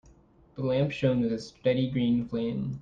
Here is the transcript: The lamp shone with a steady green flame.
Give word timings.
The 0.55 0.63
lamp 0.63 0.89
shone 0.91 1.21
with 1.21 1.31
a 1.31 1.37
steady 1.37 1.87
green 1.91 2.27
flame. 2.27 2.79